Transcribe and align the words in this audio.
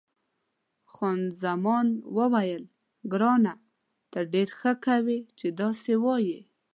خان 0.93 1.19
زمان 1.43 1.87
وویل، 2.17 2.63
ګرانه 3.11 3.53
ته 4.11 4.19
ډېره 4.33 4.53
ښه 4.59 4.73
کوې 4.85 5.19
چې 5.39 5.47
داسې 5.59 5.93
وایې. 6.03 6.39